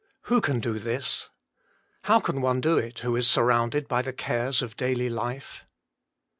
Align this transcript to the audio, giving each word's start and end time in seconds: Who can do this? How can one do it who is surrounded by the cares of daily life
Who 0.23 0.41
can 0.41 0.59
do 0.59 0.79
this? 0.79 1.29
How 2.05 2.19
can 2.19 2.41
one 2.41 2.59
do 2.59 2.75
it 2.79 2.97
who 3.01 3.15
is 3.15 3.27
surrounded 3.29 3.87
by 3.87 4.01
the 4.01 4.11
cares 4.13 4.63
of 4.63 4.75
daily 4.75 5.11
life 5.11 5.63